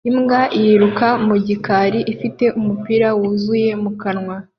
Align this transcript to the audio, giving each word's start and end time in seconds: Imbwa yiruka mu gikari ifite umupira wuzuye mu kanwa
Imbwa 0.09 0.41
yiruka 0.61 1.07
mu 1.25 1.35
gikari 1.47 1.99
ifite 2.13 2.43
umupira 2.59 3.07
wuzuye 3.19 3.71
mu 3.83 3.91
kanwa 4.01 4.35